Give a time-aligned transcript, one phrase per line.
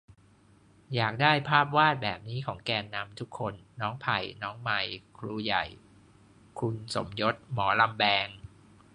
[0.95, 5.65] อยากได้ภาพวาดแบบนี้ของแกนนำทุกคน น้องไผ่ น้องไมร์ ครูใหญ่
[6.59, 8.27] คุณสมยศ หมอลำแบง